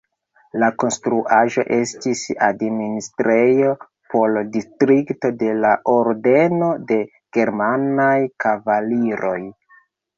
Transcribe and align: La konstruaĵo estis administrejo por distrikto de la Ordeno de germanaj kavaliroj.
La 0.61 0.67
konstruaĵo 0.83 1.65
estis 1.77 2.23
administrejo 2.47 3.71
por 4.15 4.41
distrikto 4.57 5.33
de 5.45 5.55
la 5.63 5.77
Ordeno 5.99 6.75
de 6.91 7.03
germanaj 7.41 8.21
kavaliroj. 8.49 9.41